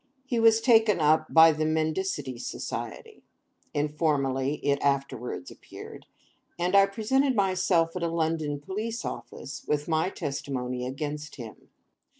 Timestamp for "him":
11.35-11.69